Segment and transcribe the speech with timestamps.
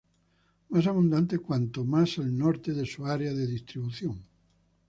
[0.69, 4.25] Más abundante cuanto más al norte de su área de distribución.